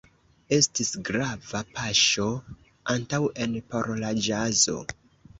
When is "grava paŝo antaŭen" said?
1.09-3.53